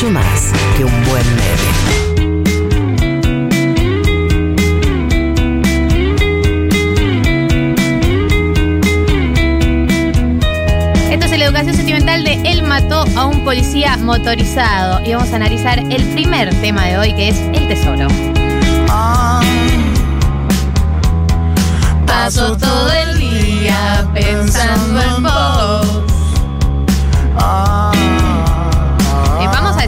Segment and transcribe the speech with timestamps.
[0.00, 1.70] mucho más que un buen meme.
[11.10, 15.04] Esto es la educación sentimental de Él mató a un policía motorizado.
[15.04, 18.08] Y vamos a analizar el primer tema de hoy, que es el tesoro.
[22.06, 26.04] Paso todo el día pensando en vos.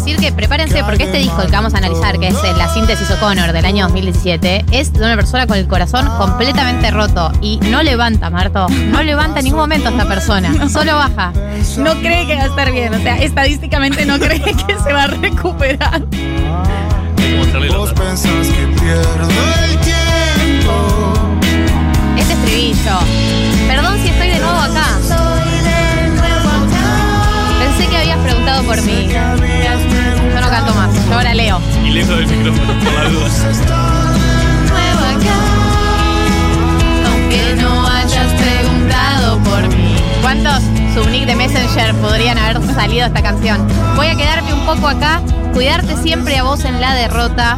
[0.04, 2.68] Decir que prepárense porque este disco el que vamos a analizar, que es eh, la
[2.74, 7.58] síntesis O'Connor del año 2017, es de una persona con el corazón completamente roto y
[7.70, 8.66] no levanta, Marto.
[8.68, 11.32] No levanta en ningún momento esta persona, solo baja.
[11.78, 12.92] No cree que va a estar bien.
[12.94, 16.02] O sea, estadísticamente no cree que se va a recuperar.
[17.36, 18.02] Mostrarle la Vos tapa.
[18.08, 19.28] pensás que pierdo
[19.64, 21.12] el tiempo.
[22.16, 22.98] Este estribillo.
[23.68, 24.86] Perdón si estoy de nuevo acá.
[27.72, 29.08] Pensé que habías preguntado por mí.
[29.08, 31.58] Yo no canto más, yo ahora leo.
[31.82, 33.28] Y lejos del micrófono, por la duda.
[34.68, 35.38] Nuevo acá,
[37.06, 39.96] aunque no hayas preguntado por mí.
[40.20, 40.62] ¿Cuántos
[40.92, 43.66] subnick de Messenger podrían haber salido esta canción?
[43.96, 45.22] Voy a quedarme un poco acá,
[45.54, 47.56] cuidarte siempre a vos en la derrota,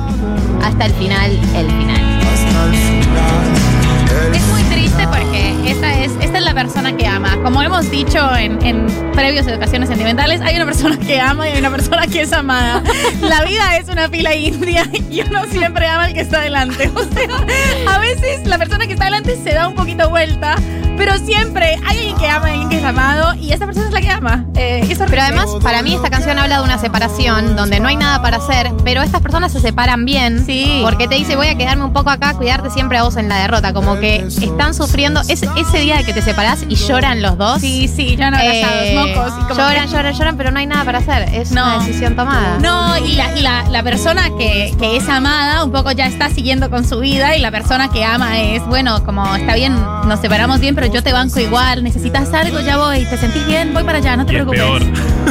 [0.62, 2.20] hasta el final, el final.
[2.32, 4.28] Hasta el final.
[4.28, 7.04] El Es muy triste porque esta es, esta es la persona que.
[7.44, 11.58] Como hemos dicho en, en previos educaciones sentimentales, hay una persona que ama y hay
[11.58, 12.82] una persona que es amada.
[13.20, 16.90] La vida es una fila india y uno siempre ama al que está delante.
[16.94, 20.56] O sea, a veces la persona que está delante se da un poquito vuelta,
[20.96, 23.92] pero siempre hay alguien que ama y alguien que es amado y esa persona es
[23.92, 24.44] la que ama.
[24.56, 25.06] Eh, es horrible.
[25.10, 28.36] Pero además, para mí esta canción habla de una separación donde no hay nada para
[28.38, 30.44] hacer, pero estas personas se separan bien.
[30.46, 30.80] Sí.
[30.82, 33.38] Porque te dice, voy a quedarme un poco acá, cuidarte siempre a vos en la
[33.38, 33.72] derrota.
[33.72, 37.60] Como que están sufriendo ese, ese día de que te separás y lloran los dos.
[37.60, 39.32] Sí, sí, ya no abrazados, Eh, mocos.
[39.40, 41.28] y como lloran, que- lloran, lloran, pero no hay nada para hacer.
[41.34, 41.80] Es una No.
[41.84, 42.58] decisión tomada.
[42.60, 46.28] No, y la, y la, la persona que, que es amada un poco ya está
[46.30, 49.74] siguiendo con su vida y la persona que ama es, bueno, como está bien,
[50.06, 53.72] nos separamos bien, pero yo te banco igual, necesitas algo, ya voy, te sentís bien,
[53.74, 54.60] voy para allá, no te Y es preocupes.
[54.60, 54.82] peor.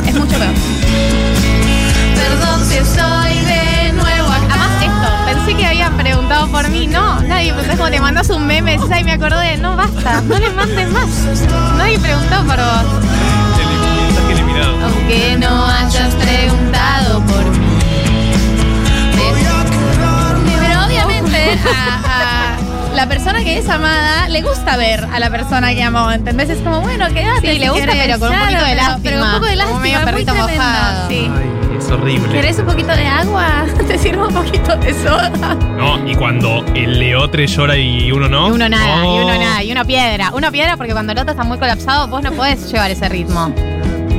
[0.07, 0.53] Es mucho peor.
[2.15, 4.47] Perdón si estoy de nuevo acá.
[4.49, 6.87] Además, esto, pensé que habían preguntado por mí.
[6.87, 7.53] No, nadie.
[7.53, 9.57] Pensé como te mandas un meme, decís, ay, me acordé.
[9.57, 11.09] No, basta, no le mandes más.
[11.77, 13.03] Nadie preguntó por vos.
[13.59, 14.77] El mensaje eliminado.
[14.85, 17.57] Aunque no hayas preguntado por mí.
[20.59, 22.52] Pero obviamente a, a
[22.95, 26.49] la persona que es amada le gusta ver a la persona que amó, ¿entendés?
[26.49, 27.41] Es como, bueno, quédate.
[27.47, 28.05] Sí, si le gusta, querés.
[28.05, 28.99] pero con un Claro, poquito de lástima.
[29.03, 31.09] Pero un poco de Como lástima, medio muy perrito mojado.
[31.09, 31.31] Sí.
[31.35, 32.29] Ay, es horrible.
[32.31, 33.65] ¿Querés un poquito de agua?
[33.87, 35.29] Te sirvo un poquito de soda.
[35.77, 38.47] No, y cuando el leotre llora y uno no.
[38.49, 40.31] Y uno nada, y uno nada, y uno piedra.
[40.33, 43.53] Uno piedra porque cuando el otro está muy colapsado, vos no podés llevar ese ritmo.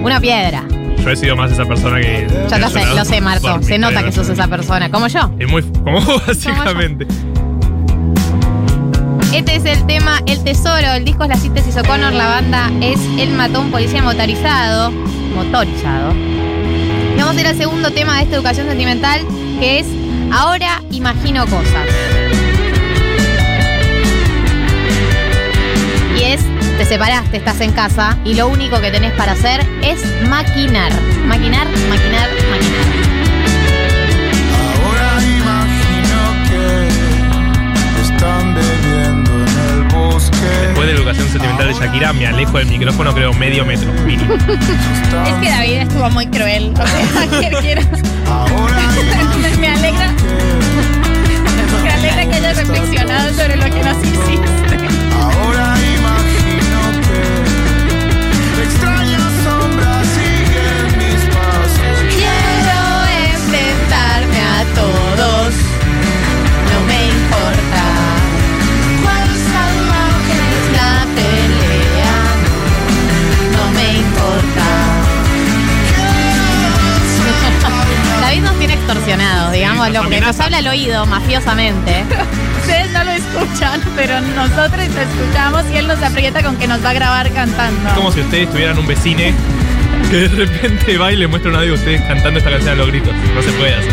[0.02, 0.64] Una piedra.
[1.02, 2.26] Yo he sido más esa persona que.
[2.48, 3.62] Ya lo sé, lo sé, Marto.
[3.62, 5.30] Se nota que sos esa persona, como yo.
[5.38, 5.62] Es muy.
[5.84, 7.06] Como básicamente.
[9.34, 13.00] Este es el tema El Tesoro, el disco es la síntesis O'Connor, la banda es
[13.18, 14.92] El mató a un policía motorizado.
[15.34, 16.14] Motorizado.
[17.18, 19.22] Vamos a ir al segundo tema de esta educación sentimental,
[19.58, 19.88] que es
[20.32, 21.88] Ahora imagino cosas.
[26.16, 26.40] Y es,
[26.78, 30.92] te separaste, estás en casa y lo único que tenés para hacer es maquinar.
[31.26, 33.13] Maquinar, maquinar, maquinar.
[42.44, 44.34] Alejo del micrófono, creo, medio metro, mínimo.
[45.27, 46.72] Es que David estuvo muy cruel.
[46.75, 47.82] O sea, que quiera-
[48.28, 48.77] Ahora
[49.41, 50.12] me, me alegra,
[51.82, 54.77] me alegra que hayas reflexionado sobre lo que nos hiciste.
[55.21, 61.97] Ahora imagino que extrañas sombras siguen mis pasos.
[62.11, 62.81] Quiero
[63.32, 65.33] enfrentarme a todos,
[79.86, 80.44] extorsionados, digámoslo, nos que nos amenaza.
[80.44, 82.04] habla al oído mafiosamente.
[82.60, 86.84] Ustedes no lo escuchan, pero nosotros lo escuchamos y él nos aprieta con que nos
[86.84, 87.88] va a grabar cantando.
[87.88, 89.34] Es como si ustedes tuvieran un vecine
[90.10, 92.75] que de repente va y le muestra un audio a ustedes cantando esta canción a
[92.76, 93.12] los gritos.
[93.34, 93.92] No se puede hacer.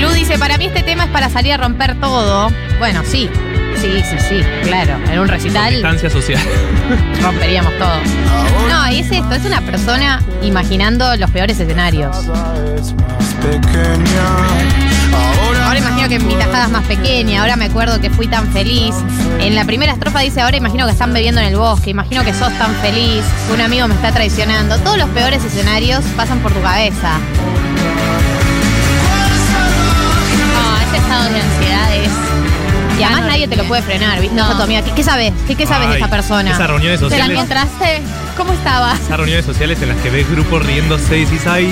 [0.00, 2.50] Lu dice, para mí este tema es para salir a romper todo.
[2.78, 3.28] Bueno, sí,
[3.80, 4.98] sí, sí, sí, claro.
[5.10, 6.40] En un recital Distancia social.
[7.22, 8.00] romperíamos todo.
[8.68, 12.16] No, y es esto, es una persona imaginando los peores escenarios.
[15.14, 18.94] Ahora imagino que mi tajada es más pequeña, ahora me acuerdo que fui tan feliz.
[19.38, 22.34] En la primera estrofa dice, ahora imagino que están bebiendo en el bosque, imagino que
[22.34, 24.78] sos tan feliz, un amigo me está traicionando.
[24.78, 27.18] Todos los peores escenarios pasan por tu cabeza.
[30.54, 32.10] No, ese estado de ansiedad es...
[32.98, 34.36] Y además nadie te lo puede frenar, ¿viste?
[34.36, 34.56] No.
[34.56, 35.32] tu amiga, ¿qué, qué sabes?
[35.46, 36.58] ¿Qué, sabes de esta persona?
[37.08, 38.02] ¿Te la encontraste?
[38.40, 38.94] ¿Cómo estaba?
[38.94, 41.66] Esas reuniones sociales en las que ves grupos riéndose y dices, ay,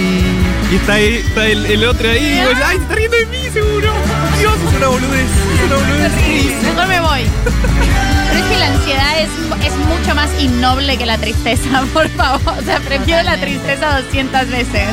[0.70, 3.24] y está, ahí, está el, el otro ahí, y vos, ay, se está riendo de
[3.24, 3.90] mí, seguro.
[4.38, 6.62] Dios, es una boludez, es una boludez.
[6.62, 7.20] Mejor me voy.
[7.42, 9.30] Pero es que la ansiedad es,
[9.64, 12.58] es mucho más innoble que la tristeza, por favor.
[12.58, 14.88] O sea, prefiero la tristeza 200 veces.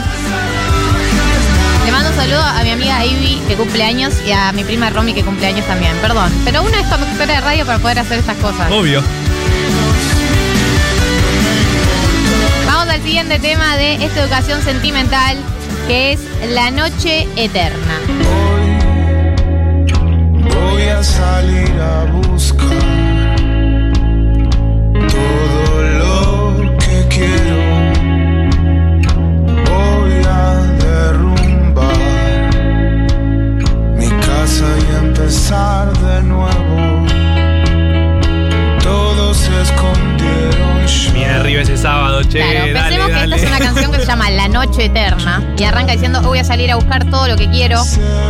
[1.86, 4.92] Le mando un saludo a mi amiga Ivy, que cumple años, y a mi prima
[4.92, 5.92] Romy, que cumple años también.
[5.98, 6.32] Perdón.
[6.46, 8.72] Pero uno es conductora de radio para poder hacer estas cosas.
[8.72, 9.04] Obvio.
[13.06, 15.38] Siguiente tema de esta educación sentimental,
[15.88, 16.20] que es
[16.50, 18.00] la noche eterna.
[18.34, 18.80] Hoy
[20.42, 23.36] voy a salir a buscar
[25.14, 27.58] todo lo que quiero.
[29.70, 31.94] Voy a derrumbar
[34.00, 37.06] mi casa y empezar de nuevo.
[38.82, 40.75] Todos se escondieron.
[41.16, 44.06] Bien arriba ese sábado, che, Claro, dale, pensemos que esta es una canción que se
[44.06, 47.38] llama La Noche Eterna y arranca diciendo "Hoy voy a salir a buscar todo lo
[47.38, 47.82] que quiero,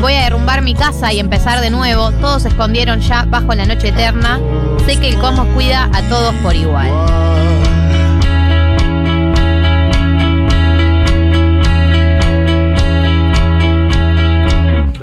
[0.01, 3.65] voy a derrumbar mi casa y empezar de nuevo, todos se escondieron ya bajo la
[3.65, 4.39] noche eterna,
[4.85, 6.91] sé que el cosmos cuida a todos por igual.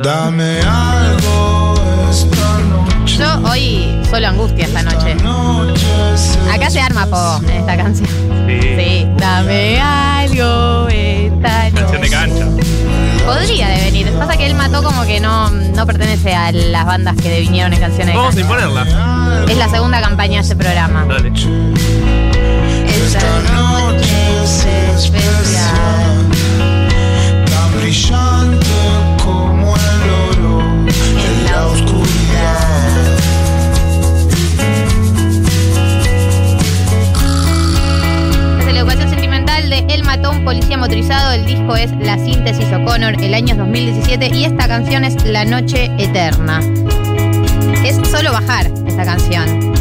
[0.03, 1.72] Dame algo.
[3.07, 5.15] Yo hoy solo angustia esta noche.
[5.15, 5.87] noche
[6.53, 8.09] Acá se arma poco en esta canción.
[8.47, 8.61] Sí.
[8.61, 12.11] Sí, dame algo esta Canción de noche.
[12.11, 12.47] cancha.
[13.25, 14.11] Podría devenir.
[14.19, 17.81] Pasa que él mató como que no, no pertenece a las bandas que vinieron en
[17.81, 19.45] canciones Vamos a imponerla.
[19.49, 21.07] Es la segunda campaña de este programa.
[21.07, 21.33] Dale.
[22.89, 24.67] Esta noche es
[25.05, 26.12] especial.
[40.53, 41.33] Policía motorizado.
[41.33, 44.37] El disco es La síntesis O'Connor, el año 2017.
[44.37, 46.61] Y esta canción es La noche eterna.
[47.83, 49.73] Es solo bajar esta canción.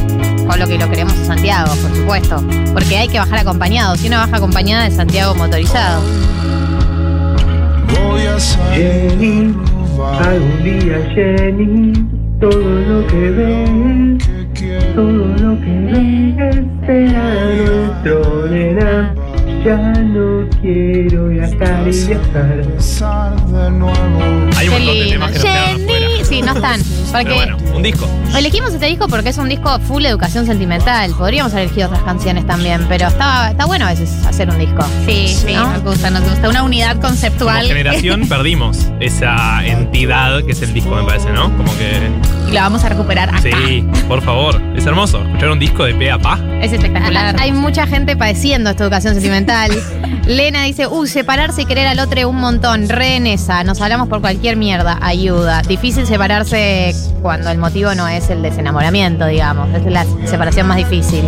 [0.48, 2.44] Con lo que lo queremos a Santiago, por supuesto.
[2.74, 3.98] Porque hay que bajar acompañado.
[3.98, 6.02] Si uno baja acompañada de Santiago motorizado.
[8.00, 9.71] Voy a salir
[10.08, 11.94] algún día Jenny,
[12.40, 14.28] todo lo que ves,
[14.96, 19.16] todo lo que ves será nuestro nena.
[19.64, 22.62] Ya no quiero viajar y viajar.
[22.62, 24.50] Empezar de nuevo.
[24.58, 26.08] Hay un montón de temas que afuera.
[26.24, 26.82] Sí, no están.
[27.12, 28.08] Porque Pero bueno, un disco.
[28.38, 31.12] elegimos este disco porque es un disco full educación sentimental.
[31.18, 34.84] Podríamos haber elegido otras canciones también, pero está, está bueno a veces hacer un disco.
[35.06, 35.72] Sí, sí, ¿No?
[35.74, 36.50] nos gusta, nos gusta.
[36.50, 37.66] Una unidad Como conceptual.
[37.68, 41.56] generación perdimos esa entidad que es el disco, me parece, ¿no?
[41.58, 42.10] Como que.
[42.50, 43.42] y la vamos a recuperar acá.
[43.42, 44.62] Sí, por favor.
[44.76, 45.22] Es hermoso.
[45.24, 46.40] Escuchar un disco de pe a pa.
[46.62, 47.36] Es espectacular.
[47.40, 49.72] Hay mucha gente padeciendo esta educación sentimental.
[50.26, 52.90] Lena dice, uy, separarse y querer al otro un montón.
[52.90, 53.64] Re en esa.
[53.64, 55.00] Nos hablamos por cualquier mierda.
[55.02, 55.62] Ayuda.
[55.64, 59.70] Difícil separarse cuando el motivo no es el desenamoramiento, digamos.
[59.74, 61.24] Es la separación más difícil.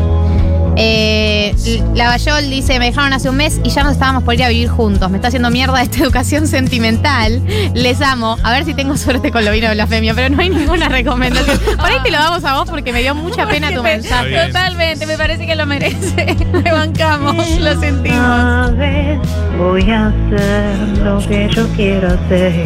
[0.76, 1.54] Eh,
[1.94, 4.70] Lavallol dice, me dejaron hace un mes y ya nos estábamos por ir a vivir
[4.70, 5.10] juntos.
[5.10, 7.42] Me está haciendo mierda esta educación sentimental.
[7.74, 8.38] Les amo.
[8.44, 11.60] A ver si tengo suerte con lo vino de blasfemia, pero no hay ninguna recomendación.
[11.78, 14.48] Por ahí te lo damos a vos porque me dio mucha pena tu mensaje.
[14.48, 16.36] Totalmente, me parece que lo merece.
[16.63, 18.18] Le bancamos, lo sentimos.
[18.18, 19.20] Esta vez
[19.58, 22.66] voy a hacer lo que yo quiero hacer.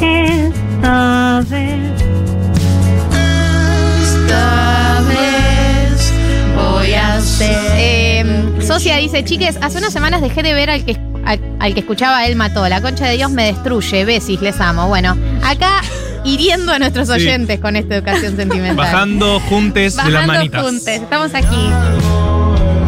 [0.00, 2.09] Esta vez.
[4.30, 6.12] Esta vez
[6.54, 7.56] voy a hacer.
[7.74, 11.80] Eh, Socia dice, chiques, hace unas semanas dejé de ver al que, al, al que
[11.80, 12.68] escuchaba Él mató.
[12.68, 14.04] La concha de Dios me destruye.
[14.04, 14.86] Besis, les amo.
[14.86, 15.80] Bueno, acá
[16.24, 17.14] hiriendo a nuestros Sí.
[17.14, 18.76] oyentes con esta educación sentimental.
[18.76, 20.62] Bajando juntes de las Bajando manitas.
[20.62, 21.70] juntes, estamos aquí.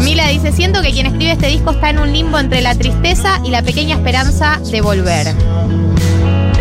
[0.05, 3.41] Mila dice, siento que quien escribe este disco está en un limbo entre la tristeza
[3.45, 5.27] y la pequeña esperanza de volver.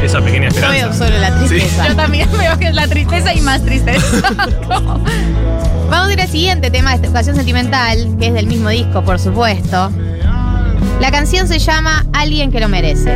[0.04, 1.06] Esa pequeña Yo veo esperanza.
[1.06, 1.88] solo la tristeza.
[1.88, 4.22] Yo también veo que es la tristeza y más tristeza.
[5.90, 9.04] Vamos a ir al siguiente tema de esta educación sentimental, que es del mismo disco,
[9.04, 9.92] por supuesto.
[11.00, 13.12] La canción se llama Alguien que lo merece.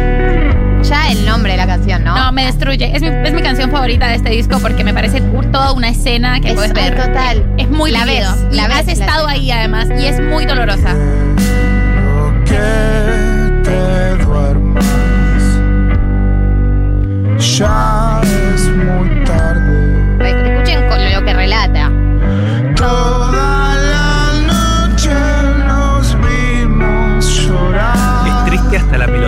[0.83, 2.15] Ya el nombre de la canción, ¿no?
[2.15, 2.95] No, me destruye.
[2.95, 6.39] Es mi, es mi canción favorita de este disco porque me parece toda una escena
[6.41, 6.95] que Es- puedes ver.
[6.95, 7.43] total.
[7.57, 8.31] Es muy La vivido.
[8.35, 9.31] ves, la ves, Has la estado escena.
[9.31, 10.93] ahí además y es muy dolorosa.
[10.93, 14.85] Lo que te duermas.
[17.45, 18.21] Ya
[18.53, 20.19] es muy tarde.
[20.19, 21.91] Escuchen con lo que relata.
[22.75, 25.13] Toda la noche
[25.65, 28.45] nos vimos Es llorar.
[28.45, 29.25] triste hasta la melodía,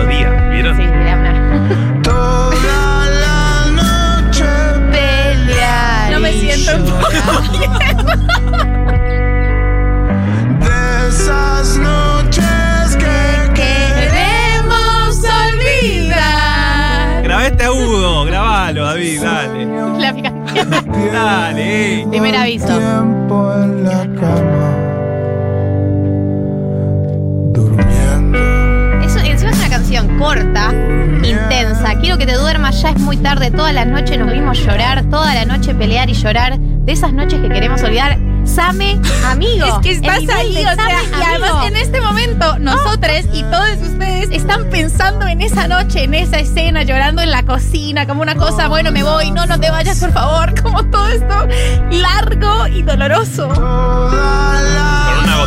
[33.68, 36.58] Toda la noche nos vimos llorar, toda la noche pelear y llorar.
[36.58, 38.18] De esas noches que queremos olvidar.
[38.46, 39.66] Same, amigo.
[39.66, 44.30] Es que estás ahí, o sea, y además en este momento, nosotros y todos ustedes
[44.30, 48.68] están pensando en esa noche, en esa escena, llorando en la cocina, como una cosa,
[48.68, 51.46] bueno, me voy, no, no te vayas, por favor, como todo esto
[51.90, 53.48] largo y doloroso.
[53.48, 54.87] Toda la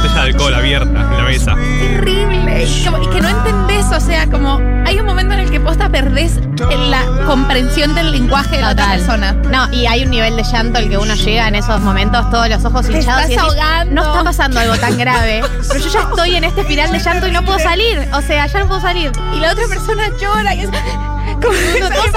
[0.01, 1.55] botella de alcohol abierta en la mesa.
[1.55, 2.63] Terrible.
[2.65, 5.59] Y, como- y que no entendés, o sea, como hay un momento en el que
[5.59, 6.37] posta perdés
[6.69, 9.33] en la comprensión del lenguaje de la otra persona.
[9.33, 12.49] No, y hay un nivel de llanto al que uno llega en esos momentos, todos
[12.49, 13.23] los ojos Te hinchados.
[13.23, 13.93] estás y decís, ahogando.
[13.95, 17.27] No está pasando algo tan grave, pero yo ya estoy en este espiral de llanto
[17.27, 18.07] y no puedo salir.
[18.13, 19.11] O sea, ya no puedo salir.
[19.35, 20.69] Y la otra persona llora y es
[21.41, 21.53] como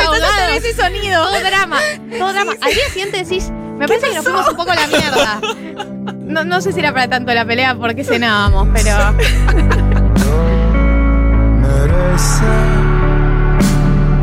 [0.03, 0.57] ahogados.
[0.57, 1.25] ese sonido.
[1.29, 1.79] Todo drama,
[2.19, 2.53] todo drama.
[2.61, 5.41] Al día siguiente decís, me parece que nos fuimos un poco a la mierda.
[6.25, 8.97] No, no sé si era para tanto la pelea porque cenábamos, pero.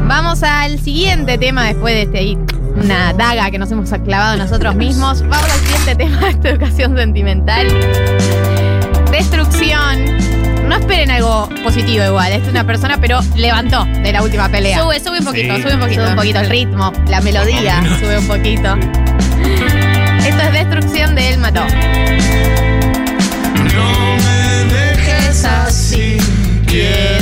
[0.07, 2.37] Vamos al siguiente tema después de este ahí,
[2.75, 5.21] una daga que nos hemos clavado nosotros mismos.
[5.21, 7.67] Vamos al siguiente tema de esta educación sentimental.
[9.11, 10.05] Destrucción.
[10.67, 12.31] No esperen algo positivo igual.
[12.31, 14.81] Esta es una persona, pero levantó de la última pelea.
[14.81, 15.61] Sube, sube un poquito, Sí.
[15.63, 16.01] sube un poquito.
[16.01, 18.77] Sube un poquito el ritmo, la melodía sube un poquito.
[20.31, 21.65] Esto es destrucción de él mató.
[23.73, 26.17] No me dejes así.
[26.65, 27.20] Quiero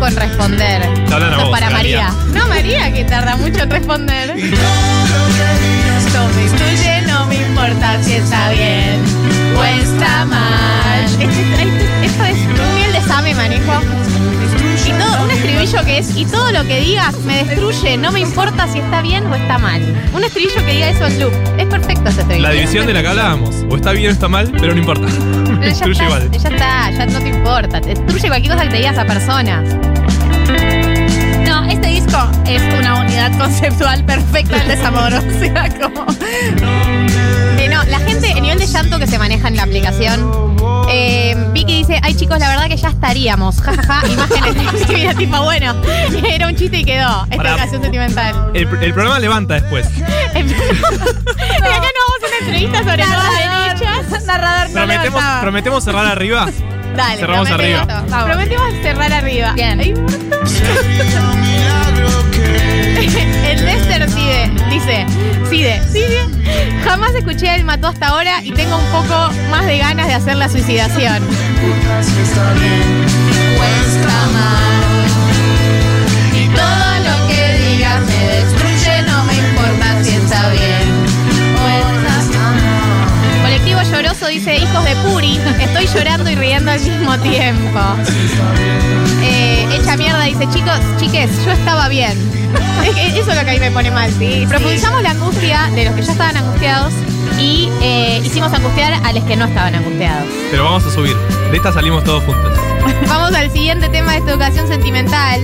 [0.00, 0.82] poco en responder.
[1.06, 2.10] Te hablan a Esto es vos, para María.
[2.10, 2.40] María.
[2.40, 4.28] No, María, que tarda mucho en responder.
[6.12, 9.02] Todo me influye, no me importa si está bien
[9.56, 11.04] o está mal.
[12.02, 13.72] Esto, es un nivel de Same, manejo.
[15.00, 18.66] Todo, un estribillo que es, y todo lo que digas me destruye, no me importa
[18.68, 19.82] si está bien o está mal.
[20.14, 21.32] Un estribillo que diga eso en loop.
[21.58, 22.46] Es perfecto ese estribillo.
[22.48, 23.54] La división de la que hablábamos.
[23.70, 25.06] O está bien o está mal, pero no importa.
[25.60, 26.30] Pero ya Destruye está, igual.
[26.30, 27.80] ya está, ya no te importa.
[27.82, 29.74] Te destruye cualquier cosa que te digas a personas.
[31.46, 35.12] No, este disco es una unidad conceptual perfecta del desamor.
[35.14, 36.06] O sea, como.
[37.58, 40.49] Eh, no, la gente, el nivel de llanto que se maneja en la aplicación.
[40.92, 43.60] Eh, Vicky dice, ay chicos, la verdad que ya estaríamos.
[43.60, 44.02] Ja, ja, ja.
[44.12, 45.74] Imágenes de mi vida, tipo, bueno,
[46.28, 47.24] era un chiste y quedó.
[47.24, 47.50] Esta Pará.
[47.52, 48.50] educación sentimental.
[48.54, 49.86] El, el programa levanta después.
[49.96, 50.00] y
[50.38, 54.26] acá no vamos a una entrevista sobre nuevas derechas.
[54.26, 55.40] Narrador no Prometemos, levantaba.
[55.40, 56.48] prometemos cerrar arriba.
[56.96, 58.04] Dale, Cerramos prometemos, arriba.
[58.08, 58.24] Vamos.
[58.26, 59.52] prometemos cerrar arriba.
[59.52, 59.80] Bien.
[59.80, 59.94] Ay,
[63.50, 65.06] El Lester Cide dice,
[65.48, 66.28] Cide, Cide,
[66.84, 70.36] jamás escuché él mató hasta ahora y tengo un poco más de ganas de hacer
[70.36, 71.22] la suicidación.
[71.24, 73.06] importa si está bien
[73.58, 74.80] o está mal.
[76.32, 80.86] Y todo lo que digas me destruye, no me importa si está bien
[81.62, 83.42] o está mal.
[83.42, 87.80] Colectivo Lloroso dice, hijos de Puri, estoy llorando y riendo al mismo tiempo.
[89.96, 92.12] Mierda dice, chicos, chiques, yo estaba bien.
[92.84, 94.10] Es que Eso es lo que a mí me pone mal.
[94.48, 96.92] Profundizamos la angustia de los que ya estaban angustiados
[97.38, 100.26] y eh, hicimos angustiar a los que no estaban angustiados.
[100.50, 101.16] Pero vamos a subir.
[101.50, 102.52] De esta salimos todos juntos.
[103.08, 105.40] Vamos al siguiente tema de esta educación sentimental,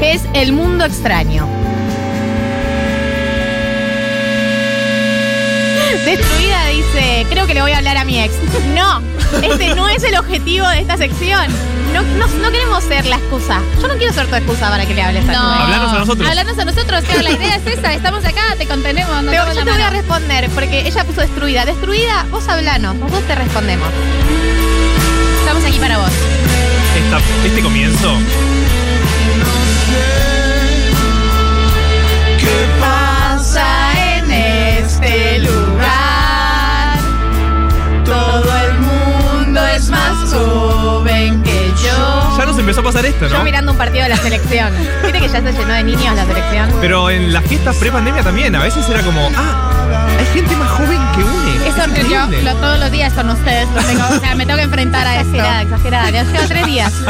[0.00, 1.46] que es el mundo extraño.
[6.04, 6.51] Destruida
[6.92, 8.34] dice, creo que le voy a hablar a mi ex.
[8.74, 9.02] No,
[9.42, 11.46] este no es el objetivo de esta sección.
[11.94, 13.60] No, no, no queremos ser la excusa.
[13.80, 15.52] Yo no quiero ser tu excusa para que le hables a tu No.
[15.54, 15.62] ex.
[15.62, 16.28] Hablanos a nosotros.
[16.28, 17.92] Hablanos a nosotros, claro, la idea es esa.
[17.94, 19.22] Estamos acá, te contenemos.
[19.22, 21.64] No Pero yo te voy a responder, porque ella puso destruida.
[21.66, 23.88] Destruida, vos hablanos, nosotros te respondemos.
[25.40, 26.10] Estamos aquí para vos.
[26.96, 28.12] Esta- este comienzo.
[32.38, 35.61] ¿Qué pasa en este lugar?
[39.92, 42.36] Más joven que yo.
[42.38, 43.44] Ya nos empezó a pasar esto, Yo ¿no?
[43.44, 44.72] mirando un partido de la selección.
[45.04, 46.70] ¿Viste que ya se llenó de niños la selección?
[46.80, 48.54] Pero en las fiestas pre-pandemia también.
[48.56, 49.70] A veces era como, ah,
[50.18, 51.68] hay gente más joven que une.
[51.68, 53.68] Eso Es yo lo- todos los días con ustedes.
[53.74, 55.28] lo tengo, o sea, me tengo que enfrentar a esto.
[55.36, 56.10] Exagerada, exagerada.
[56.10, 56.92] Ya llevo tres días.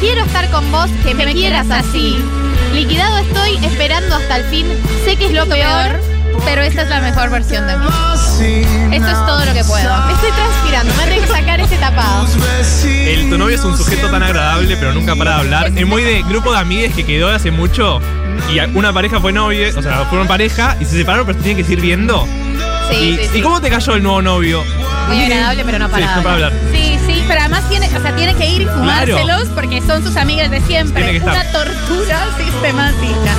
[0.00, 2.16] quiero estar con vos, que me, me quieras quieras así.
[2.72, 4.66] Liquidado estoy esperando hasta el fin,
[5.04, 6.00] sé que es lo peor.
[6.44, 7.86] pero esta es la mejor versión de mí.
[8.92, 10.06] Esto es todo lo que puedo.
[10.06, 12.26] Me estoy transpirando, me tengo que sacar este tapado.
[12.84, 15.72] El, tu novio es un sujeto tan agradable, pero nunca para de hablar.
[15.76, 18.00] Es muy de grupo de amigues que quedó hace mucho.
[18.52, 21.62] Y una pareja fue novia, o sea, fueron pareja y se separaron, pero se tienen
[21.62, 22.26] que seguir viendo.
[22.90, 23.38] Sí, y, sí, sí.
[23.38, 24.62] ¿Y cómo te cayó el nuevo novio?
[25.08, 26.52] Muy agradable, pero no Sí, para no para hablar.
[26.72, 27.64] Sí, sí, pero además
[28.36, 31.02] que ir y fumárselos porque son sus amigas de siempre.
[31.02, 31.34] Tiene que estar.
[31.34, 33.32] Una tortura sistemática.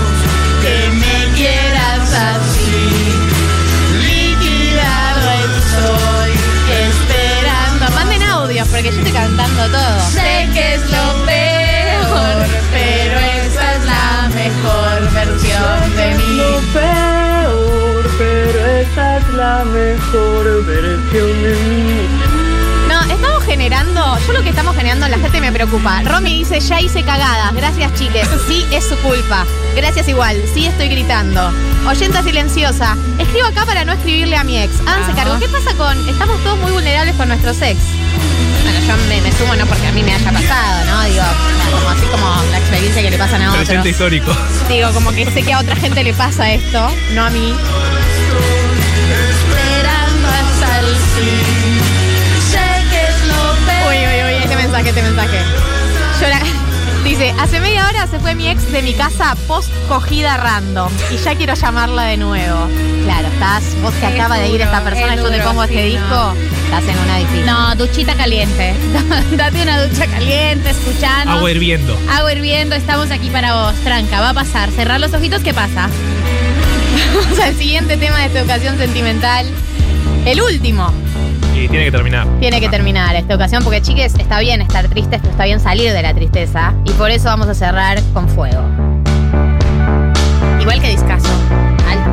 [0.62, 3.14] Que me quieras así,
[4.02, 6.32] liquidado estoy,
[6.90, 7.96] esperando.
[7.96, 10.10] Manden audios porque yo estoy cantando todo.
[10.12, 16.38] Sé que es lo peor, pero esa es la mejor versión de mí.
[16.38, 22.07] Lo peor, pero esa es la mejor versión de mí.
[23.68, 26.02] Generando, yo lo que estamos generando, la gente me preocupa.
[26.04, 28.26] Romy dice, ya hice cagadas, gracias chiles.
[28.48, 29.46] Sí, es su culpa.
[29.76, 31.52] Gracias igual, sí estoy gritando.
[31.86, 34.72] Oyenta silenciosa, escribo acá para no escribirle a mi ex.
[34.88, 35.38] Ah, se cargó.
[35.38, 37.78] ¿Qué pasa con, estamos todos muy vulnerables con nuestros ex?
[38.64, 41.04] Bueno, yo me, me sumo no porque a mí me haya pasado, ¿no?
[41.04, 41.26] Digo,
[41.70, 43.66] como así como la experiencia que le pasan a otros.
[43.66, 44.32] Presente histórico.
[44.70, 47.54] Digo, como que sé que a otra gente le pasa esto, no a mí.
[54.84, 56.48] Mensaje, este mensaje.
[57.04, 61.18] Dice, hace media hora se fue mi ex de mi casa post cogida random y
[61.18, 62.68] ya quiero llamarla de nuevo.
[63.06, 65.38] Claro, estás, vos que Es acaba de ir esta duro, persona y es yo te
[65.38, 66.34] duro, pongo este disco, no.
[66.34, 67.46] estás en una difícil.
[67.46, 68.76] No, duchita caliente.
[69.38, 71.32] Date una ducha caliente, escuchando.
[71.32, 71.98] Agua hirviendo.
[72.12, 73.76] Agua hirviendo, estamos aquí para vos.
[73.86, 74.70] Tranca, va a pasar.
[74.72, 75.90] Cerrar los ojitos, ¿qué pasa?
[77.16, 79.48] Vamos al siguiente tema de esta ocasión sentimental.
[80.26, 80.92] El último
[81.58, 82.28] Y tiene que terminar.
[82.40, 85.92] tiene que terminar esta ocasión porque, chiques, está bien estar tristes, pero está bien salir
[85.92, 86.74] de la tristeza.
[86.86, 88.62] Y por eso vamos a cerrar con fuego.
[90.62, 91.30] Igual que discaso.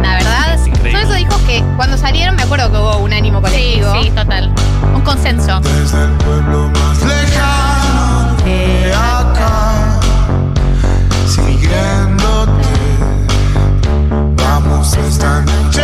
[0.03, 1.03] La verdad, son Increíble.
[1.03, 4.03] esos discos que cuando salieron me acuerdo que hubo un ánimo colectivo.
[4.03, 4.53] Sí, total.
[4.95, 5.61] Un consenso.
[5.61, 10.01] Desde el pueblo más lejano de acá,
[11.27, 12.69] siguiéndote.
[14.37, 15.83] Vamos, esta noche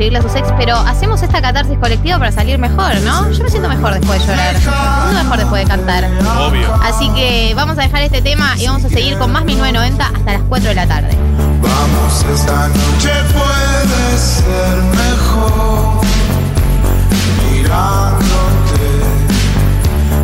[0.00, 3.30] escribirle a sus ex, pero hacemos esta catarsis colectiva para salir mejor, ¿no?
[3.32, 4.54] Yo me siento mejor después de llorar.
[4.54, 6.10] Me siento mejor después de cantar.
[6.38, 6.74] Obvio.
[6.82, 10.32] Así que vamos a dejar este tema y vamos a seguir con más 1990 hasta
[10.32, 11.10] las 4 de la tarde.
[11.60, 16.00] Vamos, esta noche puede ser mejor.
[17.52, 18.88] Mirándote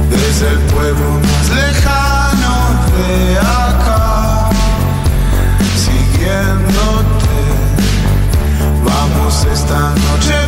[0.08, 2.54] desde el pueblo más lejano
[2.96, 4.48] de acá.
[5.76, 6.85] Siguiendo
[9.56, 10.45] esta noche.